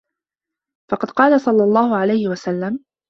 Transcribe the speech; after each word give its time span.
فَقَدْ 0.91 1.09
قَالَ 1.11 1.41
صَلَّى 1.41 1.63
اللَّهُ 1.63 1.95
عَلَيْهِ 1.97 2.27
وَسَلَّمَ 2.27 2.79